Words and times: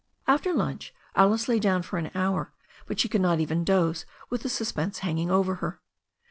After 0.25 0.51
lunch 0.51 0.95
Alice 1.15 1.47
lay 1.47 1.59
down 1.59 1.83
for 1.83 1.99
an 1.99 2.09
hour, 2.15 2.51
but 2.87 2.99
she 2.99 3.07
could 3.07 3.21
not 3.21 3.39
even 3.39 3.63
doze 3.63 4.07
with 4.31 4.41
the 4.41 4.49
suspense 4.49 4.97
hanging 5.05 5.29
over 5.29 5.53
her. 5.61 5.79